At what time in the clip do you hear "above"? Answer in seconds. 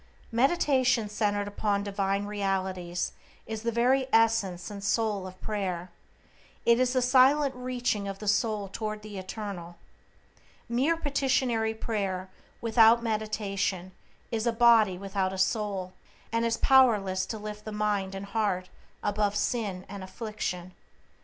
19.03-19.35